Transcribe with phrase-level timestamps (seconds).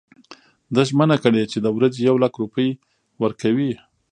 [0.73, 2.69] ده ژمنه کړې چې د ورځي یو لک روپۍ
[3.23, 3.71] ورکوي.